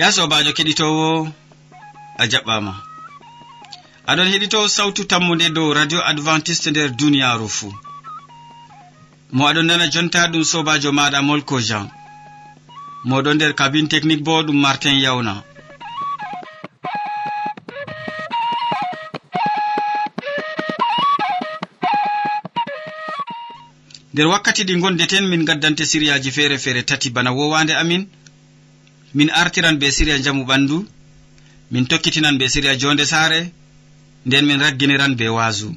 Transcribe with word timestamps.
ya 0.00 0.12
sobajo 0.12 0.50
keɗitowo 0.56 1.08
a 2.18 2.24
jaɓɓama. 2.30 2.72
Aɗon 4.10 4.28
heɗito 4.32 4.58
sawtu 4.76 5.02
tammude 5.10 5.46
dow 5.56 5.68
radio 5.78 6.00
adventiste 6.10 6.68
nder 6.70 6.88
duniyaru 6.98 7.48
fuu. 7.56 7.72
Mo 9.36 9.42
aɗon 9.50 9.66
nana 9.68 9.86
jonta 9.92 10.20
ɗum 10.32 10.44
sobajo 10.52 10.90
maɗa 10.98 11.18
molko 11.28 11.56
jean. 11.68 11.86
Moɗon 13.08 13.34
nder 13.36 13.52
kabine 13.58 13.88
technique 13.92 14.24
bo 14.26 14.42
ɗum 14.46 14.58
martin 14.64 14.96
yawna. 15.04 15.34
Nder 24.12 24.26
wakkati 24.32 24.62
ɗi 24.68 24.74
gondeten 24.80 25.24
min 25.28 25.44
gaddante 25.44 25.84
siriyaji 25.90 26.30
feere 26.36 26.56
feere 26.58 26.82
tati 26.88 27.10
bana 27.10 27.30
wowande 27.32 27.74
amin. 27.82 28.02
min 29.16 29.28
artiran 29.42 29.76
be 29.80 29.86
siriya 29.96 30.18
jamu 30.24 30.42
ɓandu 30.50 30.76
min 31.72 31.84
tokkitinan 31.90 32.38
be 32.38 32.46
siriya 32.52 32.74
jonde 32.80 33.04
saare 33.12 33.40
nden 34.26 34.44
min 34.48 34.60
ragginiran 34.64 35.12
be 35.18 35.26
waasu. 35.36 35.68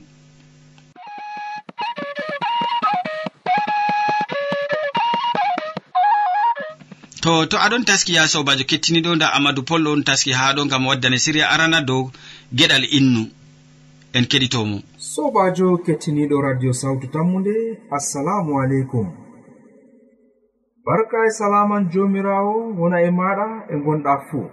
To 7.24 7.32
to 7.52 7.58
aɗon 7.66 7.84
taski 7.90 8.14
ya 8.18 8.24
sobajo 8.34 8.64
kettiniɗo 8.70 9.12
nda 9.16 9.28
amadou 9.38 9.64
pol 9.70 9.88
on 9.88 10.02
taski 10.08 10.32
ha 10.38 10.54
ɗo 10.56 10.62
gam 10.72 10.84
waddane 10.88 11.18
siriya 11.24 11.46
arana 11.54 11.80
dow 11.90 12.12
geɗal 12.58 12.84
innu. 12.98 13.24
En 14.18 14.26
keɗitomo. 14.32 14.78
Sobajo 15.14 15.68
kettiniɗo 15.86 16.36
radio 16.48 16.72
sawtu 16.82 17.08
tammude 17.14 17.56
assalamu 17.98 18.52
aleykum. 18.62 19.08
barka 20.86 21.18
e 21.28 21.30
salaman 21.30 21.90
jomirawo 21.92 22.56
wona 22.80 22.98
e 23.02 23.10
maɗa 23.20 23.48
e 23.74 23.76
gonɗa 23.84 24.14
fuu. 24.28 24.48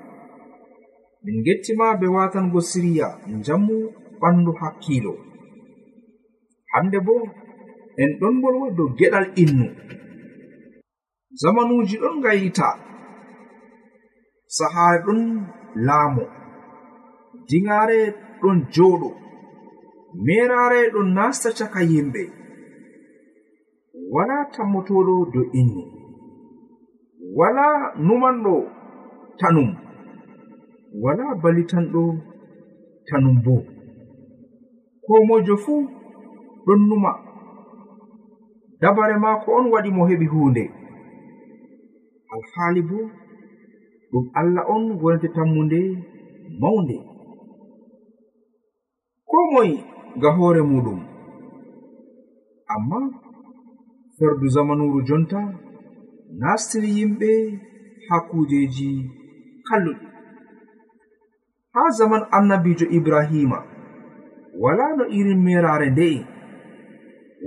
Min 1.25 1.43
gettima 1.45 1.87
be 2.01 2.07
watango 2.17 2.61
siriya 2.61 3.09
jammu 3.45 3.77
ɓandu 4.21 4.53
hakkilo. 4.61 5.13
Hande 6.73 6.99
bo 7.07 7.15
en 8.03 8.11
ɗon 8.21 8.35
bolwo 8.43 8.67
dow 8.77 8.89
geɗal 8.99 9.27
innu. 9.43 9.67
Zamanuji 11.41 11.97
ɗon 12.03 12.17
gayita 12.25 12.69
sahare 14.57 14.99
ɗon 15.07 15.21
laamo. 15.87 16.25
Dingare 17.49 18.01
ɗon 18.41 18.57
joɗo 18.75 19.09
merare 20.25 20.81
ɗon 20.93 21.09
nasta 21.17 21.49
caka 21.59 21.81
yimɓe. 21.91 22.23
Wala 24.13 24.37
tammotoɗo 24.53 25.15
dow 25.33 25.47
innu. 25.61 25.96
wala 27.39 27.65
numanɗo 28.07 28.55
tanum. 29.39 29.69
Wala 31.03 31.25
balitanɗo 31.43 32.03
tanum 33.09 33.37
bo. 33.45 33.57
Ko 35.05 35.13
mojo 35.29 35.55
fuu 35.65 35.83
ɗon 36.67 36.81
numa. 36.89 37.13
Dabare 38.81 39.17
maako 39.23 39.49
on 39.59 39.67
waɗi 39.73 39.91
mo 39.97 40.03
heɓi 40.11 40.27
huunde. 40.33 40.65
Alhaali 42.35 42.81
bo 42.89 42.99
ɗum 44.11 44.25
allah 44.41 44.65
on 44.75 44.83
wonete 45.01 45.29
tammunde 45.37 45.81
mawnde. 46.61 46.97
Ko 49.31 49.37
moy 49.53 49.71
ga 50.21 50.29
hoore 50.37 50.63
muɗum. 50.71 51.01
Amma 52.75 52.99
ferdu 54.19 54.47
zamanuru 54.55 54.99
jonta 55.09 55.41
nastiri 56.41 56.89
yimɓe 56.99 57.31
haa 58.09 58.27
kujeji 58.29 58.91
kalluɗi. 59.69 60.07
Haa 61.75 61.91
zaman 61.99 62.23
annabijo 62.37 62.87
ibrahima 62.99 63.59
wala 64.63 64.85
no 64.97 65.05
irin 65.19 65.41
merare 65.47 65.89
nde'e 65.91 66.19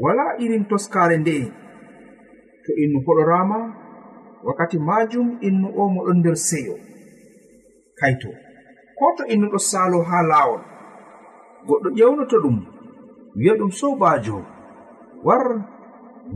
wala 0.03 0.25
irin 0.44 0.63
toskare 0.69 1.17
nde'e 1.17 1.45
to 2.63 2.72
innu 2.83 2.99
hoɗorama 3.05 3.57
wakkati 4.45 4.78
majum 4.88 5.28
innu 5.47 5.67
o 5.81 5.83
moɗon 5.94 6.17
nder 6.19 6.38
seyo. 6.47 6.75
Kaito 7.99 8.29
ko 8.97 9.05
to 9.17 9.23
innu 9.33 9.47
ɗo 9.53 9.59
salo 9.69 9.99
ha 10.09 10.17
lawol 10.31 10.61
goɗɗo 11.67 11.89
ƴewnoto 11.97 12.35
ɗum 12.44 12.57
wi'a 13.38 13.53
ɗum 13.59 13.72
sobajo 13.79 14.38
war 15.25 15.45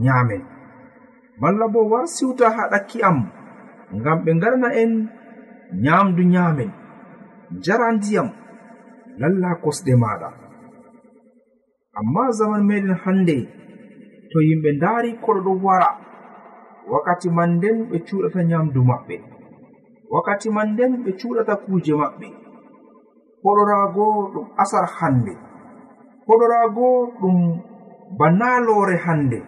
nyamen 0.04 0.42
malla 1.40 1.66
bo 1.72 1.80
war 1.90 2.06
siwta 2.06 2.46
ha 2.56 2.62
ɗakki 2.72 2.98
am 3.08 3.18
ngam 3.96 4.18
ɓe 4.24 4.30
ngarana 4.36 4.68
en 4.82 4.92
nyamdu 5.84 6.22
nyamen 6.32 6.70
jara 7.64 7.86
ndiyam 7.96 8.28
lalla 9.20 9.50
kosɗe 9.62 9.92
maɗa 10.02 10.28
amma 11.98 12.22
zaman 12.38 12.62
meɗen 12.68 12.94
hande 13.04 13.36
to 14.30 14.38
yimɓe 14.48 14.68
ndaari 14.76 15.10
koɗo 15.24 15.40
ɗo 15.46 15.52
wara 15.64 15.88
wakkati 16.90 17.28
man 17.36 17.50
nden 17.56 17.76
ɓe 17.90 17.96
cuɗata 18.06 18.40
nyamdu 18.50 18.80
maɓɓe 18.90 19.16
wakkati 20.12 20.48
man 20.50 20.68
nden 20.72 20.92
ɓe 21.04 21.10
cuɗata 21.20 21.54
kuje 21.64 21.94
maɓɓe. 22.02 22.28
Hoɗoraago 23.44 24.04
ɗum 24.32 24.46
asar 24.62 24.86
hande 24.98 25.32
hoɗoraago 26.26 26.86
ɗum 27.20 27.36
banalore 28.18 28.96
hande 29.06 29.38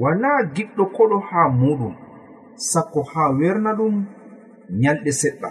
wala 0.00 0.30
giɗɗo 0.54 0.84
koɗo 0.96 1.18
ha 1.28 1.40
muɗum 1.60 1.94
sakko 2.70 3.00
ha 3.12 3.22
werna 3.38 3.70
ɗum 3.78 3.94
nyalɗe 4.80 5.10
seɗɗa. 5.20 5.50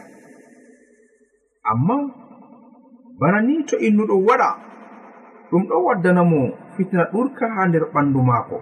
Amma 1.71 1.95
bana 3.19 3.41
ni 3.41 3.63
to 3.67 3.75
innuɗo 3.87 4.15
waɗa 4.27 4.49
ɗum 5.51 5.63
ɗo 5.69 5.75
waddanamo 5.85 6.39
fitina 6.73 7.03
ɗurka 7.11 7.45
ha 7.55 7.61
nder 7.67 7.83
ɓandu 7.93 8.19
maako. 8.29 8.57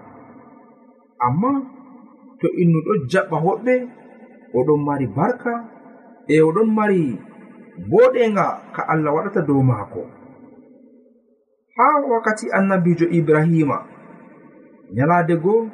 Amma 1.25 1.51
to 2.39 2.47
innuɗo 2.61 2.91
jaɓɓa 3.11 3.37
hoɓɓe 3.45 3.73
oɗon 4.57 4.79
mari 4.87 5.07
barka 5.15 5.51
e 6.27 6.35
oɗon 6.47 6.69
mari 6.77 7.01
boɗenga 7.89 8.45
ka 8.75 8.81
allah 8.93 9.13
waɗata 9.15 9.41
dow 9.47 9.61
maako. 9.63 10.01
Ha 11.75 11.85
wakkati 12.11 12.45
annabijo 12.57 13.05
ibrahima 13.17 13.77
nyalaade 14.95 15.35
goo 15.43 15.69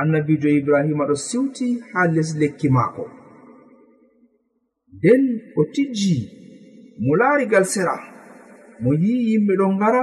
annabijo 0.00 0.48
ibrahima 0.48 1.04
ɗo 1.08 1.14
siwti 1.26 1.66
haa 1.90 2.06
les 2.14 2.30
lekki 2.40 2.68
maako. 2.76 3.04
Nden 4.96 5.22
o 5.56 5.62
tijji 5.74 6.16
mo 7.04 7.12
laari 7.20 7.44
gal 7.52 7.64
sera 7.74 7.96
mo 8.82 8.90
yi'i 9.02 9.26
yimɓe 9.30 9.52
ɗon 9.60 9.72
ngara 9.76 10.02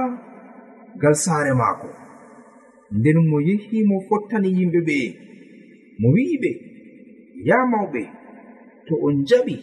gal 1.00 1.14
saare 1.24 1.52
maako. 1.60 1.88
Nden 2.96 3.18
mo 3.30 3.36
yehi 3.48 3.78
mo 3.88 3.96
fottani 4.08 4.48
yimɓe 4.58 4.80
ɓe 4.88 4.96
mo 6.00 6.06
wi'i 6.14 6.36
ɓe 6.42 6.50
ya 7.48 7.56
mawɓe 7.72 8.02
to 8.86 8.94
on 9.06 9.16
jaɓi 9.28 9.56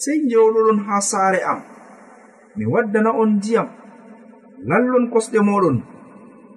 sey 0.00 0.18
njewɗoɗon 0.24 0.78
haa 0.86 1.00
saare 1.10 1.40
am. 1.52 1.60
Mi 2.56 2.64
waddana 2.72 3.10
on 3.20 3.30
ndiyam 3.36 3.68
lallon 4.68 5.04
kosɗe 5.12 5.38
moɗon. 5.48 5.95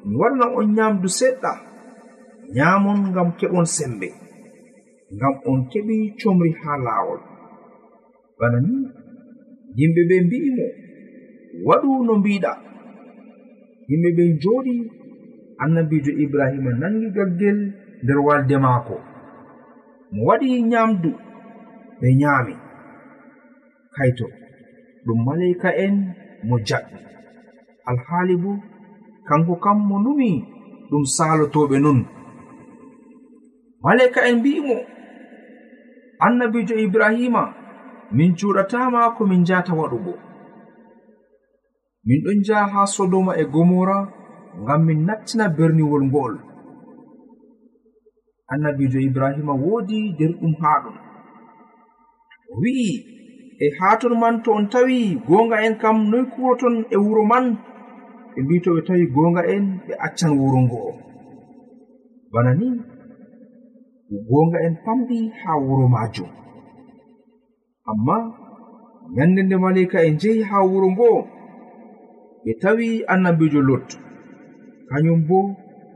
mi 0.06 0.14
wannan 0.22 0.50
on 0.58 0.68
nyamdu 0.76 1.08
seɗɗa 1.20 1.52
nyamon 2.56 3.00
ngam 3.12 3.30
keɓon 3.40 3.66
sembe 3.76 4.08
ngam 5.16 5.34
on 5.50 5.60
keɓi 5.72 5.96
comri 6.20 6.52
haa 6.62 6.78
laawol. 6.86 7.22
Bana 8.38 8.58
ni 8.66 8.74
yimɓe 9.78 10.02
ɓe 10.10 10.16
mbi'imo 10.26 10.66
waɗu 11.68 11.90
no 12.06 12.14
mbiɗa 12.22 12.52
yimɓe 13.90 14.10
ɓe 14.18 14.24
njooɗi 14.36 14.74
annabijo 15.64 16.12
ibrahima 16.24 16.72
nangi 16.82 17.08
gaggel 17.16 17.60
nder 18.04 18.20
walde 18.28 18.56
maako. 18.66 18.96
Mo 20.14 20.20
waɗi 20.30 20.48
nyamdu 20.72 21.12
ɓe 22.00 22.08
nyaami 22.20 22.56
kayto 23.96 24.26
ɗum 25.06 25.20
malayka 25.26 25.70
en 25.86 25.96
mo 26.48 26.56
jaɓɓi. 26.68 26.98
Alhaali 27.90 28.36
bo 28.44 28.52
kanko 29.30 29.54
kam 29.64 29.78
mo 29.90 29.98
numi 30.06 30.32
ɗum 30.90 31.04
salotoɓe 31.16 31.78
non 31.86 32.00
maleka'en 33.84 34.36
mbi'imo 34.40 34.78
annabijo 36.26 36.76
ibrahima 36.86 37.44
min 38.12 38.32
cuɗatama 38.38 39.02
ko 39.16 39.22
min 39.30 39.42
njata 39.42 39.74
waɗugo. 39.80 40.14
Min 42.06 42.20
ɗon 42.24 42.38
njaha 42.42 42.68
ha 42.74 42.82
sodoma 42.94 43.32
e 43.42 43.44
gomora 43.54 43.98
ngam 44.62 44.82
min 44.88 45.00
nattina 45.08 45.46
berniwol 45.58 46.04
ngol. 46.10 46.34
Annabijo 48.52 49.00
ibrahima 49.08 49.54
woodi 49.64 50.00
derɗum 50.18 50.54
haa 50.62 50.80
ɗum. 50.84 50.98
O 52.52 52.54
wi'i 52.62 52.92
e 53.60 53.68
haaton 53.78 54.14
man 54.22 54.36
to 54.44 54.52
on 54.58 54.66
tawi 54.74 55.00
gonga 55.28 55.58
en 55.66 55.76
kam 55.82 55.98
noy 56.12 56.26
kuwoton 56.34 56.76
e 56.90 56.98
wuro 57.04 57.24
man 57.32 57.46
ɓe 58.40 58.46
mbi 58.46 58.60
to 58.64 58.70
ɓe 58.76 58.82
tawi 58.88 59.06
gonga 59.16 59.42
en 59.54 59.66
ɓe 59.86 59.94
accan 60.06 60.32
wuro 60.40 60.60
ngo 60.66 60.80
bana 62.32 62.52
ni 62.60 62.68
gonga 64.30 64.58
en 64.66 64.76
famɗi 64.84 65.20
ha 65.42 65.52
wuro 65.66 65.86
majum 65.94 66.30
amma 67.92 68.16
nyande 69.16 69.42
nde 69.44 69.56
malika 69.64 69.98
en 70.08 70.16
jehi 70.22 70.42
ha 70.50 70.58
wuro 70.70 70.88
ngo 70.94 71.10
ɓe 72.44 72.52
tawi 72.62 72.88
annabijo 73.14 73.62
lot 73.70 73.88
kañum 74.90 75.20
bo 75.28 75.38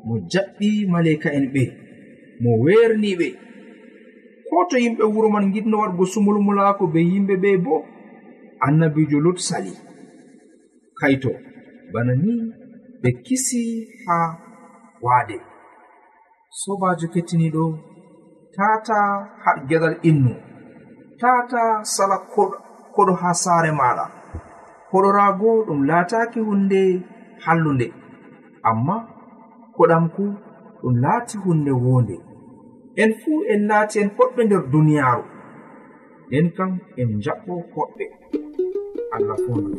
mo 0.06 0.14
jaɓɓi 0.32 0.70
malika 0.94 1.30
en 1.38 1.46
ɓe 1.54 1.64
mo 2.42 2.52
werniɓe 2.64 3.28
ko 4.48 4.56
to 4.70 4.76
yimɓe 4.84 5.04
wuro 5.14 5.28
man 5.34 5.46
giɗno 5.54 5.76
waɗgo 5.82 6.04
sumulmulaako 6.12 6.84
be 6.94 7.00
yimɓe 7.12 7.36
ɓe 7.44 7.52
bo 7.66 7.76
annabijo 8.66 9.18
lot 9.26 9.38
sali. 9.48 9.74
Kaito 11.00 11.32
bana 11.94 12.14
ni 12.24 12.34
ɓe 13.02 13.10
kisi 13.26 13.62
ha 14.06 14.18
waade 15.06 15.38
sobajo 16.60 17.06
kettiniɗo 17.14 17.64
tata 18.56 18.98
har 19.44 19.58
gedal 19.70 19.96
innu 20.10 20.34
tata 21.22 21.62
sala 21.96 22.18
koɗo 22.96 23.14
ha 23.22 23.30
saare 23.44 23.72
maɗa. 23.80 24.06
Koɗorago 24.90 25.50
ɗum 25.68 25.80
laataki 25.90 26.40
hunde 26.48 26.80
hallunde 27.46 27.88
amma 28.70 28.96
koɗamku 29.76 30.24
ɗum 30.82 30.94
laati 31.04 31.36
hunde 31.44 31.72
wonde. 31.86 32.16
En 33.02 33.12
fuu 33.20 33.38
en 33.54 33.62
laati 33.70 33.96
en 34.02 34.10
hoɓɓe 34.18 34.42
nder 34.46 34.64
duniyaaru. 34.72 35.24
Nden 36.28 36.46
kam 36.56 36.72
en 37.02 37.10
jaɓɓo 37.24 37.54
hoɓɓe. 37.74 38.06
Allah 39.16 39.38
fondu. 39.46 39.72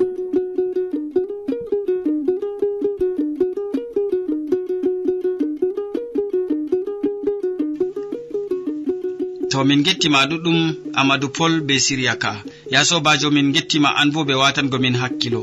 to 9.54 9.62
min 9.64 9.84
gettima 9.86 10.20
ɗuɗɗum 10.30 10.58
amadou 11.00 11.30
pol 11.36 11.52
be 11.66 11.74
siriya 11.86 12.14
ka 12.22 12.32
ya 12.72 12.80
sobajo 12.88 13.28
min 13.36 13.52
gettima 13.54 13.88
an 14.00 14.08
bo 14.14 14.20
ɓe 14.28 14.34
watangomin 14.42 14.96
hakkilo. 15.02 15.42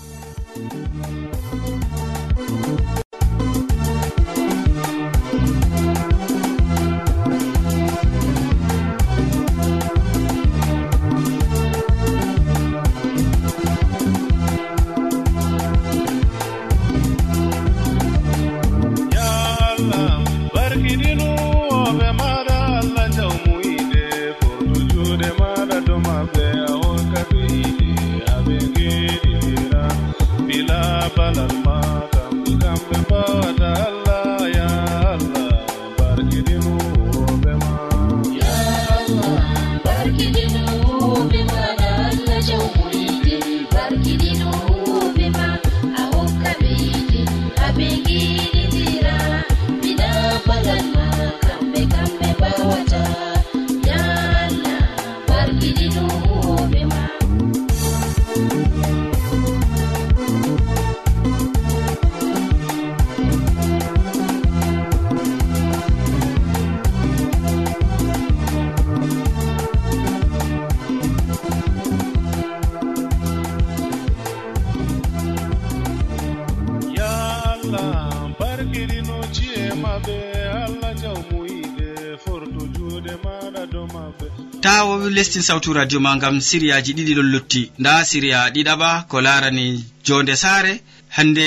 ta 84.61 84.85
lestin 85.09 85.41
sawtu 85.41 85.73
radio 85.73 85.99
ma 85.99 86.17
gam 86.21 86.39
siriyaji 86.39 86.93
ɗiɗi 86.97 87.13
ɗon 87.17 87.29
lutti. 87.33 87.61
Nda 87.79 88.03
siriya 88.09 88.39
ɗiɗaɓa 88.53 88.89
ko 89.09 89.21
larani 89.21 89.65
jonde 90.05 90.35
saare. 90.35 90.73
Hande 91.15 91.45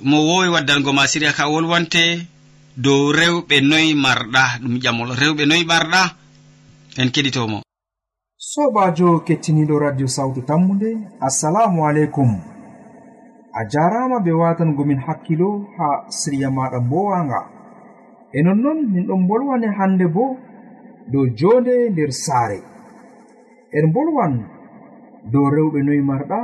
mo 0.00 0.16
wowi 0.28 0.48
waddango 0.54 0.92
ma 0.92 1.06
siriya 1.06 1.32
ka 1.32 1.44
wolwante 1.52 2.04
dow 2.76 3.12
rewɓe 3.12 3.56
noyi 3.70 3.94
marɗa 3.94 4.42
ɗum 4.62 4.74
ƴamol 4.82 5.10
rewɓe 5.20 5.42
noyi 5.46 5.64
marɗa. 5.64 6.02
En 7.00 7.08
keɗitomo. 7.14 7.58
Sobajo 8.38 9.20
kettiniɗo 9.26 9.78
radio 9.78 10.06
sawtu 10.06 10.40
tammude 10.48 10.90
assalamu 11.20 11.86
aleykum. 11.88 12.30
A 13.54 13.60
jarama 13.72 14.20
be 14.24 14.32
watangomin 14.32 15.00
hakkilo 15.06 15.48
ha 15.76 15.86
siriya 16.08 16.48
maɗa 16.50 16.78
mbowanga 16.80 17.40
e 18.32 18.42
nonnon 18.42 18.78
min 18.92 19.04
ɗon 19.06 19.26
bolwane 19.28 19.68
hande 19.78 20.06
bo 20.14 20.24
dow 21.10 21.24
jonde 21.38 21.74
nder 21.90 22.10
saare. 22.24 22.60
En 23.76 23.86
bolwan 23.94 24.34
dow 25.32 25.46
rewɓe 25.54 25.78
noyi 25.86 26.02
marɗa 26.10 26.40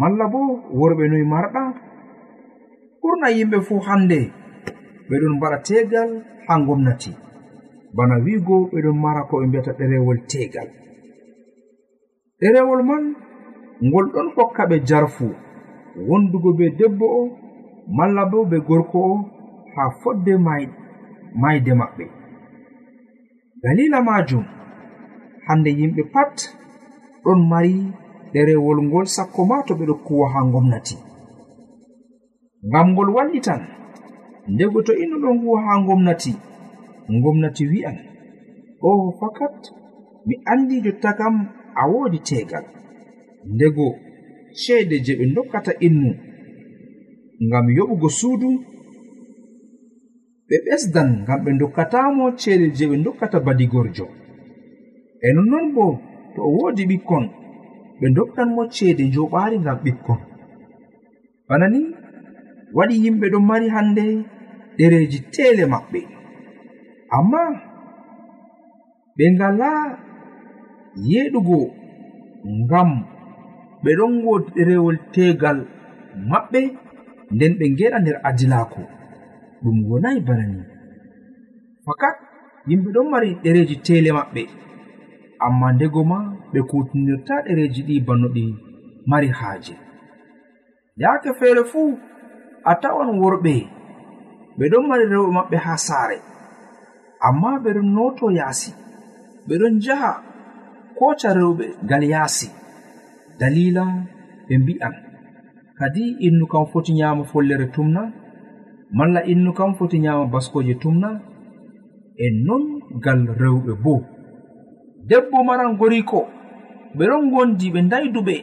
malla 0.00 0.24
bo 0.32 0.40
worɓe 0.78 1.04
noyi 1.08 1.24
marɗa. 1.34 1.62
Ɓurna 3.00 3.28
yimɓe 3.36 3.58
fuu 3.66 3.80
hande 3.86 4.18
ɓeɗon 5.08 5.34
mbaɗa 5.36 5.58
tegal 5.66 6.10
ha 6.46 6.54
gomnati 6.66 7.12
bana 7.96 8.14
wigo 8.24 8.56
ɓeɗon 8.72 8.96
mara 9.04 9.22
ko 9.28 9.34
ɓe 9.40 9.46
mbiyata 9.46 9.72
ɗerewol 9.78 10.18
tegal 10.30 10.68
ɗerewol 12.40 12.82
man 12.88 13.04
ngol 13.86 14.06
ɗon 14.12 14.28
hokka 14.36 14.62
ɓe 14.70 14.76
jarfu 14.88 15.26
wondugo 16.08 16.50
be 16.58 16.66
debbo 16.78 17.06
o 17.20 17.22
malla 17.96 18.22
bo 18.30 18.38
be 18.50 18.56
gorko 18.68 18.98
o 19.12 19.14
ha 19.74 19.82
fodde 20.00 20.34
mayde 21.42 21.72
maɓɓe. 21.80 22.04
dalila 23.64 23.98
majum. 24.08 24.44
Hande 25.46 25.70
yimɓe 25.78 26.02
pat 26.14 26.36
ɗon 27.24 27.40
mari 27.50 27.74
ɗerewol 28.32 28.78
ngol 28.86 29.06
sakko 29.16 29.40
ma 29.50 29.56
to 29.66 29.72
ɓeɗo 29.78 29.94
kuwa 30.06 30.26
ha 30.32 30.40
gomnati 30.52 30.96
ngam 32.68 32.86
ngol 32.92 33.08
wallitan 33.16 33.62
ndego 34.52 34.78
to 34.86 34.92
ino 35.02 35.16
ɗon 35.22 35.36
huwa 35.42 35.58
ha 35.66 35.72
gomnati 35.86 36.32
gomnati 37.22 37.64
wi'an 37.70 37.96
o 38.88 38.90
fakat 39.20 39.58
mi 40.26 40.34
andi 40.52 40.76
jotta 40.84 41.10
kam 41.18 41.34
a 41.74 41.82
wodi 41.92 42.18
tegal. 42.28 42.64
Ndego 43.54 43.86
ceede 44.60 44.96
je 45.04 45.12
ɓe 45.18 45.24
dokkata 45.34 45.72
innu 45.86 46.10
ngam 47.46 47.66
yoɓugo 47.76 48.08
suudu 48.18 48.48
ɓe 50.54 50.60
ɓesdan 50.66 51.08
ngam 51.22 51.40
ɓe 51.44 51.50
dokkatamo 51.60 52.24
ceede 52.40 52.66
je 52.76 52.84
ɓe 52.90 52.96
dokkata 53.04 53.38
badigorjo. 53.46 54.06
E 55.26 55.28
nonnon 55.34 55.66
bo 55.74 55.84
to 56.34 56.40
o 56.46 56.50
woodi 56.56 56.82
ɓikkon 56.90 57.24
ɓe 58.00 58.06
dokkanmo 58.16 58.62
ceede 58.74 59.04
joɓaari 59.14 59.56
ngam 59.62 59.78
ɓikkon. 59.84 60.20
Bana 61.48 61.66
ni 61.74 61.80
waɗi 62.76 62.94
yimɓe 63.04 63.26
ɗon 63.32 63.44
mari 63.50 63.66
hande 63.74 64.04
ɗereji 64.76 65.18
teele 65.34 65.64
maɓɓe. 65.72 66.00
Amma 67.16 67.40
ɓe 69.16 69.24
ngala 69.34 69.68
yeɗugo 71.10 71.58
ngam 72.62 72.90
ɓe 73.82 73.90
ɗon 73.98 74.12
wodi 74.26 74.48
ɗerewol 74.56 74.96
tegal 75.14 75.58
maɓɓe 76.30 76.60
nden 77.34 77.52
ɓe 77.58 77.66
geɗa 77.78 77.98
nder 78.00 78.16
adilako 78.28 78.82
ɗum 79.64 79.76
wonayi 79.90 80.20
bana 80.26 80.44
ni 80.52 80.60
fakat 81.86 82.16
yimɓe 82.68 82.88
ɗon 82.94 83.06
mari 83.12 83.28
ɗereji 83.42 83.76
tele 83.86 84.10
maɓɓe. 84.18 84.42
Amma 85.46 85.66
ndego 85.72 86.00
ma 86.10 86.18
ɓe 86.52 86.60
kutinirta 86.70 87.34
ɗereji 87.46 87.80
ɗi 87.88 87.94
banno 88.06 88.28
ɗi 88.34 88.44
mari 89.10 89.28
haaje. 89.38 89.74
Yaake 91.02 91.30
feere 91.38 91.62
fuu 91.70 91.98
a 92.70 92.72
tawan 92.82 93.10
worɓe 93.20 93.54
ɓe 94.58 94.64
ɗon 94.72 94.84
mari 94.88 95.04
rewɓe 95.12 95.30
maɓɓe 95.36 95.56
haa 95.64 95.78
saare. 95.86 96.16
Amma 97.28 97.50
ɓe 97.62 97.70
ɗon 97.76 97.88
noto 97.96 98.26
yaasi 98.38 98.70
ɓe 99.46 99.54
ɗon 99.60 99.74
njaha 99.78 100.10
koca 100.98 101.28
rewɓe 101.38 101.64
ngal 101.84 102.02
yaasi. 102.12 102.48
Dalila 103.38 103.84
ɓe 104.46 104.54
mbi'an. 104.62 104.94
Kadi 105.78 106.02
innu 106.26 106.44
kam 106.52 106.64
foti 106.72 106.92
nyaama 106.98 107.24
follere 107.30 107.66
tumna 107.74 108.02
malla 108.96 109.20
innu 109.32 109.52
kam 109.58 109.74
foti 109.74 109.98
nyaama 109.98 110.26
baskoje 110.32 110.74
tumna 110.82 111.08
e 112.24 112.26
non 112.46 112.64
ngal 112.96 113.20
rewɓe 113.40 113.72
boo 113.84 114.00
debbo 115.08 115.44
maran 115.44 115.76
goriko 115.76 116.20
ɓe 116.96 117.04
ɗon 117.10 117.30
gondi 117.32 117.66
ɓe 117.74 117.80
dayduɓe 117.90 118.36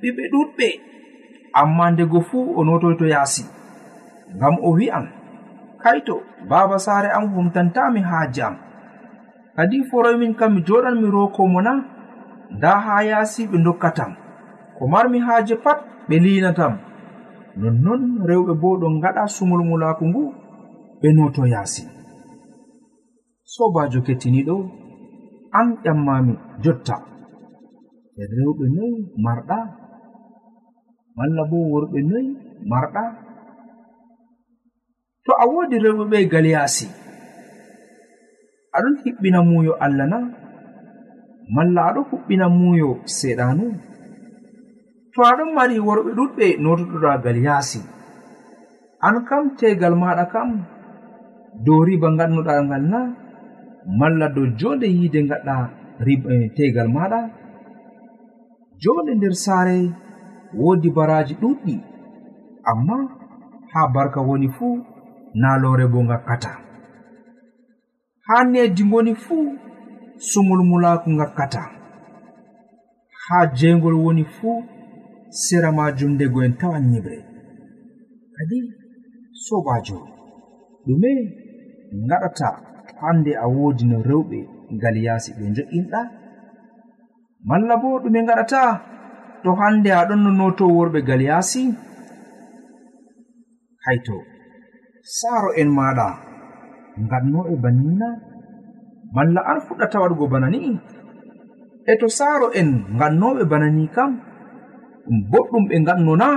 ɓiɓɓe 0.00 0.24
ɗuɗɓe. 0.32 0.68
Amma 1.60 1.90
ndego 1.90 2.20
fuu 2.28 2.52
o 2.58 2.64
notoyto 2.64 3.06
yaasi 3.06 3.42
ngam 4.36 4.54
o 4.66 4.70
wi'an 4.78 5.06
kaito 5.82 6.14
baaba 6.48 6.78
saare 6.78 7.08
am 7.16 7.24
humtantami 7.34 8.00
haaje 8.00 8.42
am. 8.42 8.56
Kadi 9.56 9.84
foroymin 9.90 10.34
kam 10.34 10.54
mi 10.54 10.60
joɗan 10.66 11.00
mi 11.00 11.06
rokomo 11.10 11.60
na 11.62 11.72
nda 12.50 12.70
haa 12.84 13.02
yaasi 13.10 13.46
ɓe 13.50 13.58
dokkatam 13.64 14.12
ko 14.78 14.86
marmi 14.92 15.18
haaje 15.26 15.54
pat 15.64 15.78
ɓe 16.08 16.16
linatam 16.24 16.72
nonnon 17.60 18.02
rewɓe 18.28 18.52
bo 18.60 18.68
ɗon 18.80 18.94
gaɗa 19.02 19.22
sumulmulaku 19.34 20.04
ngu 20.10 20.22
ɓe 21.00 21.08
noto 21.16 21.42
yaasi. 21.52 21.82
Sobajo 23.52 23.98
kettiniɗo 24.06 24.56
an 25.58 25.68
ƴammami 25.84 26.34
jotta. 26.62 26.96
E 28.20 28.22
rewɓe 28.36 28.64
noyi 28.74 28.98
marɗa 29.24 29.58
malla 31.16 31.42
bo 31.50 31.56
worɓe 31.72 31.98
noyi 32.10 32.28
marɗa. 32.70 33.02
To 35.24 35.32
a 35.42 35.44
wodi 35.52 35.76
rewɓe 35.84 36.04
ɓe 36.10 36.18
gal 36.32 36.46
yaasi 36.54 36.86
aɗon 38.76 38.94
hiɓɓina 39.04 39.38
muyo 39.50 39.72
allah 39.84 40.06
na 40.12 40.18
malla 41.54 41.80
aɗo 41.88 42.00
huɓɓina 42.10 42.46
muyo 42.58 42.88
seɗanu 43.18 43.64
to 45.14 45.20
aɗon 45.30 45.50
mari 45.56 45.76
worɓe 45.86 46.10
ɗuɗɓe 46.18 46.46
notoɗoɗagal 46.62 47.38
yaasi 47.46 47.80
an 49.06 49.16
kam 49.28 49.44
tegal 49.58 49.94
maɗa 50.02 50.24
kam 50.32 50.48
dow 51.64 51.80
riba 51.86 52.08
gannuɗa 52.18 52.54
ngal 52.66 52.84
na 52.92 53.00
malla 53.98 54.26
dow 54.34 54.46
jonde 54.58 54.86
yiide 54.96 55.20
gaɗɗa 55.30 55.54
eh, 56.32 56.46
tegal 56.56 56.88
maɗa 56.96 57.18
jonde 58.82 59.12
nder 59.14 59.34
saare 59.44 59.76
woodi 60.60 60.88
baraji 60.96 61.34
ɗuɗɗi 61.42 61.74
amma 62.70 62.96
ha 63.72 63.80
barka 63.94 64.20
woni 64.28 64.48
fuu 64.56 64.74
naalore 65.40 65.86
bo 65.92 65.98
ngakkata. 66.04 66.50
Ha 68.26 68.44
needi 68.44 68.82
ngoni 68.84 69.14
fuu 69.14 69.58
sumol 70.28 70.60
mulaaku 70.70 71.10
ngakkata. 71.10 71.62
Ha 73.24 73.38
jeygol 73.58 73.94
woni 74.04 74.24
fuu 74.24 74.62
sera 75.42 75.70
majum 75.72 76.10
ndego 76.14 76.38
en 76.46 76.54
tawan 76.60 76.84
nyibre. 76.90 77.18
Kadi 78.36 78.58
sobajo 79.44 79.98
ɗume 80.86 81.10
gaɗata 82.08 82.48
hande 83.00 83.32
a 83.44 83.46
wodi 83.56 83.84
no 83.90 83.98
rewɓe 84.08 84.38
ngal 84.74 84.96
yaasi 85.06 85.30
ɓe 85.38 85.44
jo'inɗa? 85.56 86.00
Malla 87.48 87.74
bo 87.82 87.88
ɗume 88.02 88.20
gaɗata 88.28 88.60
to 89.42 89.50
hande 89.60 89.90
aɗon 90.00 90.20
no 90.24 90.30
noto 90.38 90.64
worɓe 90.76 90.98
ngal 91.02 91.22
yaasi 91.28 91.62
hayto 93.84 94.16
saaro 95.18 95.50
en 95.60 95.68
maɗa 95.78 96.08
nganno 97.04 97.40
e 97.52 97.54
bannina? 97.62 98.08
Malla 99.14 99.40
an 99.50 99.58
fuɗɗata 99.66 100.02
waɗugo 100.02 100.26
bana 100.32 100.48
ni'i 100.50 100.72
e 101.90 101.92
to 102.00 102.06
saaro 102.18 102.46
en 102.60 102.68
ngannoɓe 102.96 103.42
bana 103.50 103.68
ni 103.76 103.86
kam? 103.96 104.12
ɗum 105.04 105.18
boɗɗum 105.30 105.64
ɓe 105.68 105.76
ganno 105.86 106.12
na 106.22 106.28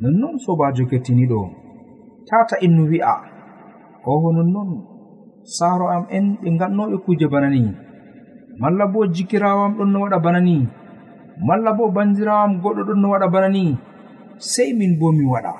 nonnon 0.00 0.34
sobajo 0.44 0.84
kettiniɗo 0.90 1.40
tata 2.28 2.56
innu 2.66 2.82
wi'a 2.90 3.14
oho 4.10 4.28
nonnon 4.36 4.70
saaro 5.56 5.86
am 5.94 6.04
en 6.16 6.26
ɓe 6.40 6.48
gannoɓe 6.60 6.96
kuje 7.04 7.26
bana 7.32 7.48
ni 7.54 7.62
malla 8.60 8.84
bo 8.92 9.00
jikirawam 9.14 9.72
ɗon 9.78 9.90
no 9.92 9.98
waɗa 10.04 10.18
bana 10.24 10.40
ni 10.48 10.56
malla 11.46 11.70
bo 11.78 11.84
bandirawam 11.96 12.52
goɗɗo 12.62 12.82
ɗon 12.88 13.00
no 13.02 13.08
waɗa 13.12 13.28
bana 13.34 13.48
ni 13.56 13.64
sey 14.38 14.70
min 14.78 14.92
bo 15.00 15.12
mi 15.12 15.24
waɗa. 15.32 15.52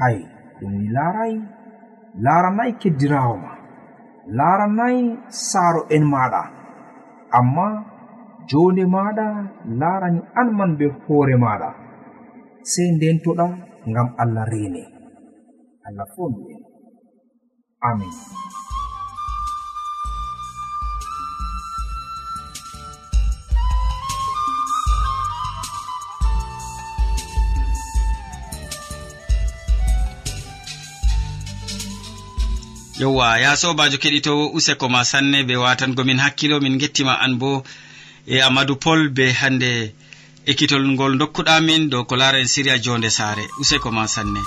Hay 0.00 0.16
ɗum 0.60 0.72
mi 0.78 0.86
laaray 0.96 1.34
laaranayi 2.24 2.72
keddirawo 2.80 3.34
ma 3.44 3.52
laaranayi 4.38 5.02
saaro 5.28 5.80
en 5.94 6.04
maɗa 6.12 6.42
amma 7.38 7.66
jonde 8.50 8.84
maɗa 8.94 9.26
larani 9.80 10.20
an 10.40 10.48
man 10.58 10.70
be 10.78 10.86
hoore 11.04 11.34
maɗa. 11.44 11.68
Sei 12.70 12.88
ndentoɗa 12.96 13.46
ngam 13.90 14.08
allah 14.22 14.44
rene. 14.52 14.82
Allah 15.86 16.06
fo 16.14 16.22
mbi'en 16.30 16.62
amin. 17.88 18.14
Yowwa 33.00 33.38
ya 33.38 33.56
sobajo 33.56 33.98
keɗitowo 34.02 34.44
useko 34.56 34.88
ma 34.88 35.04
sanne 35.04 35.44
be 35.44 35.54
watangomin 35.56 36.18
hakkilo 36.24 36.60
min 36.60 36.78
gettima 36.80 37.14
an 37.20 37.36
bo 37.38 37.62
e 38.26 38.40
amadou 38.40 38.76
pol 38.76 39.08
be 39.08 39.32
hande 39.40 39.94
ekkitol 40.46 40.84
ngol 40.92 41.18
dokkuɗamin 41.18 41.88
dow 41.90 42.04
ko 42.04 42.16
laren 42.16 42.42
en 42.42 42.48
siriya 42.48 42.82
jonde 42.84 43.10
saare. 43.10 43.44
Useko 43.60 43.90
ma 43.90 44.06
sanne. 44.06 44.42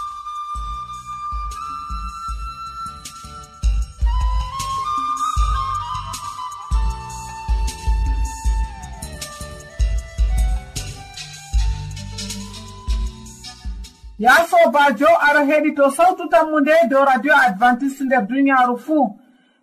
Ya 14.19 14.35
sobajo 14.49 15.07
ara 15.27 15.41
heɗito 15.45 15.91
sawtu 15.91 16.27
tammu 16.29 16.59
nde 16.59 16.73
dow 16.89 17.05
radio 17.05 17.33
adventiste 17.35 18.03
nder 18.03 18.27
duniyaaru 18.27 18.77
fuu. 18.77 19.18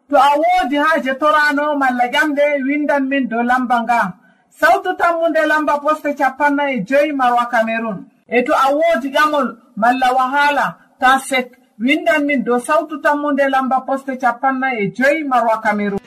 to 0.09 0.17
a 0.17 0.31
woodi 0.43 0.77
haaje 0.77 1.13
torano 1.21 1.77
malla 1.77 2.05
ƴamɗe 2.15 2.45
windan 2.67 3.05
min 3.09 3.29
dow 3.29 3.43
lamba 3.43 3.83
nga 3.83 4.13
sawtu 4.61 4.91
tammunde 4.97 5.43
lamba 5.47 5.79
poste 5.81 6.15
capanna 6.19 6.71
e 6.75 6.81
joyi 6.89 7.13
marwa 7.13 7.45
cameron 7.51 7.99
e 8.29 8.43
to 8.43 8.53
a 8.53 8.69
woodi 8.79 9.09
ƴamol 9.15 9.49
malla 9.77 10.09
wahala 10.17 10.67
ta 11.01 11.19
sek. 11.19 11.49
Windan 11.79 12.25
min 12.25 12.43
dow 12.43 12.59
sawtu 12.59 13.03
tammunde 13.05 13.45
lamba 13.51 13.81
poste 13.87 14.17
capanna 14.19 14.73
e 14.81 14.91
joyi 14.97 15.25
marwa 15.25 15.61
cameron 15.61 16.01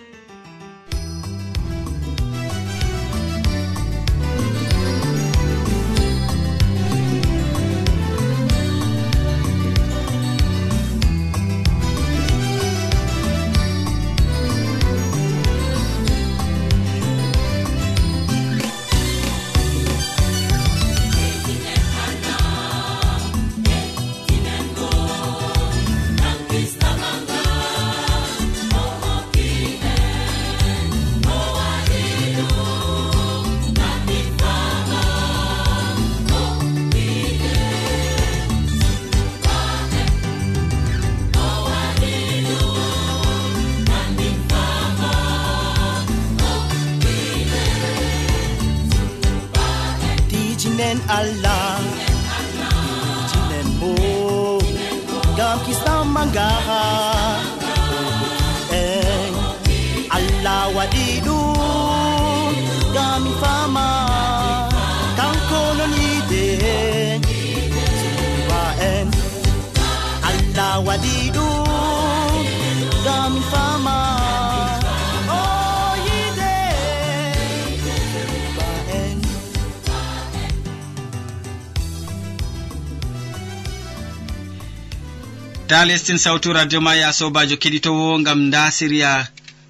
na 85.80 85.86
lestin 85.86 86.18
sawtu 86.18 86.54
radio 86.54 86.82
ma 86.82 86.96
ya 86.96 87.14
sobajo 87.14 87.56
keɗitowo 87.56 88.24
gam 88.24 88.40
nda 88.48 88.72
siriya 88.72 89.28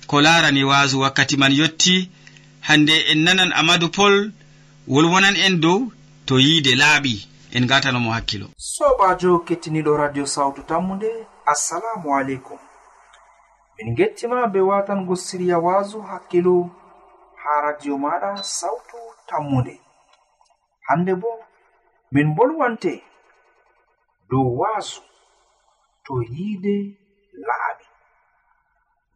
ko 0.08 0.22
larani 0.22 0.64
wasu 0.64 1.00
wakkati 1.00 1.38
man 1.38 1.54
yetti 1.54 2.10
hande 2.62 2.96
en 3.12 3.20
nanan 3.24 3.54
amadou 3.54 3.90
pol 3.90 4.32
wolwonan 4.88 5.36
en 5.46 5.62
dow 5.62 5.92
to 6.26 6.40
yiide 6.40 6.74
laaɓi. 6.82 7.14
En 7.54 7.68
gatanomo 7.68 8.12
hakkilo. 8.12 8.48
Sobajo 8.58 9.40
kettiniɗo 9.48 9.98
radio 9.98 10.26
sawtu 10.26 10.62
tammude 10.64 11.12
assalamu 11.46 12.16
aleykum. 12.18 12.58
Min 13.78 13.96
gettima 13.96 14.48
be 14.48 14.60
watango 14.62 15.16
siriya 15.16 15.60
wasu 15.60 16.02
hakkilo 16.02 16.70
ha 17.42 17.62
radio 17.62 17.98
maɗa 17.98 18.44
sawtu 18.44 18.98
tammude. 19.30 19.80
Hande 20.88 21.14
bo 21.22 21.30
min 22.12 22.34
bolwante 22.36 23.04
dow 24.30 24.58
wasu. 24.60 25.02
to 26.10 26.16
yiide 26.36 26.76
laaɓi. 27.48 27.86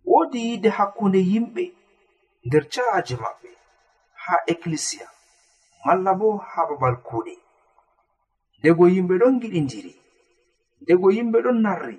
Woodi 0.10 0.40
yiide 0.48 0.70
hakkunde 0.78 1.20
yimɓe 1.32 1.64
nder 2.46 2.64
ca'aji 2.74 3.16
maɓɓe 3.24 3.50
haa 4.24 4.42
ekkilisiya 4.52 5.08
malla 5.86 6.12
bo 6.20 6.28
haa 6.50 6.68
babal 6.70 6.96
kuuɗe. 7.08 7.34
Ndego 8.60 8.84
yimɓe 8.94 9.14
ɗon 9.22 9.34
giɗindiri 9.42 9.94
ndego 10.82 11.08
yimɓe 11.16 11.38
ɗon 11.46 11.58
narri 11.66 11.98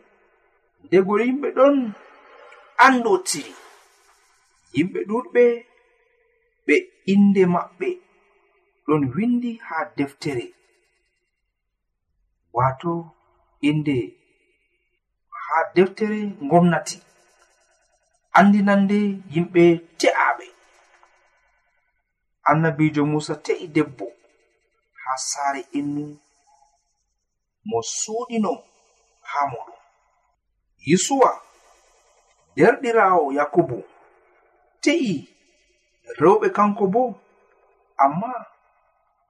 ndego 0.87 1.13
yimɓe 1.25 1.49
ɗon 1.59 1.77
anndotiri 2.85 3.55
yimɓe 4.75 5.01
ɗuɗɓe 5.09 5.43
ɓe 6.67 6.75
innde 7.13 7.43
maɓɓe 7.55 7.89
ɗon 8.87 9.03
windi 9.15 9.51
haa 9.67 9.85
deftere. 9.97 10.47
Waato 12.57 12.93
innde 13.69 13.97
ha 15.47 15.57
deftere 15.75 16.19
gomnati 16.51 16.97
andinande 18.39 18.99
yimɓe 19.33 19.65
te'aɓe. 20.01 20.47
Annabijo 22.51 23.03
musa 23.13 23.35
te'i 23.45 23.67
debbo 23.75 24.07
ha 25.03 25.13
saare 25.29 25.61
innu 25.79 26.05
mo 27.69 27.79
suuɗino 27.99 28.53
ha 29.31 29.41
moɗum. 29.51 29.79
Yusuwa 30.91 31.31
derɗirawo 32.57 33.25
yakubu 33.39 33.77
te'i 34.83 35.15
rewɓe 36.21 36.47
kanko 36.57 36.85
bo 36.95 37.03
amma 38.05 38.31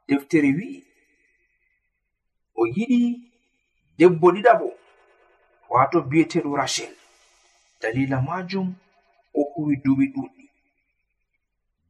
deftere 0.08 0.50
wi'i. 0.58 0.78
O 2.60 2.62
yiɗi 2.74 3.00
debbo 3.98 4.26
ɗiɗabo 4.34 4.68
wato 5.74 5.98
bi'eteɗo 6.10 6.50
rachel. 6.60 6.92
Dalila 7.80 8.18
majum 8.28 8.68
o 9.34 9.40
huwi 9.52 9.74
duɓi 9.84 10.06
ɗuɗɗi 10.14 10.44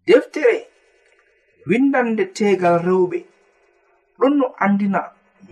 deftere 0.07 0.57
windande 1.68 2.25
tegal 2.37 2.77
rewɓe. 2.87 3.18
Ɗon 4.18 4.33
no 4.38 4.47
andina 4.64 5.01